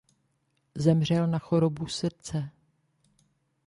Zemřel 0.77 1.27
na 1.27 1.39
chorobu 1.39 1.87
srdce. 1.87 2.49